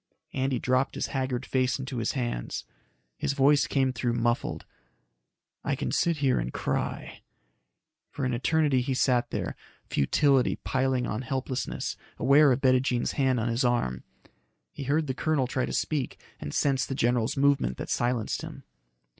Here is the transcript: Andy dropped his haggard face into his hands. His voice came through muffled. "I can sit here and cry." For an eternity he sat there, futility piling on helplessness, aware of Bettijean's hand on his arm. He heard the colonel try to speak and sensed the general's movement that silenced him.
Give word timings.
Andy 0.33 0.57
dropped 0.57 0.95
his 0.95 1.07
haggard 1.13 1.45
face 1.45 1.77
into 1.77 1.97
his 1.97 2.13
hands. 2.13 2.65
His 3.19 3.33
voice 3.33 3.67
came 3.67 3.93
through 3.93 4.13
muffled. 4.13 4.65
"I 5.63 5.75
can 5.75 5.91
sit 5.91 6.17
here 6.17 6.39
and 6.39 6.51
cry." 6.51 7.21
For 8.09 8.25
an 8.25 8.33
eternity 8.33 8.81
he 8.81 8.95
sat 8.95 9.29
there, 9.29 9.55
futility 9.85 10.55
piling 10.63 11.05
on 11.05 11.21
helplessness, 11.21 11.97
aware 12.17 12.51
of 12.51 12.61
Bettijean's 12.61 13.11
hand 13.11 13.39
on 13.39 13.47
his 13.49 13.63
arm. 13.63 14.03
He 14.71 14.85
heard 14.85 15.05
the 15.05 15.13
colonel 15.13 15.45
try 15.45 15.67
to 15.67 15.71
speak 15.71 16.19
and 16.39 16.51
sensed 16.51 16.89
the 16.89 16.95
general's 16.95 17.37
movement 17.37 17.77
that 17.77 17.91
silenced 17.91 18.41
him. 18.41 18.63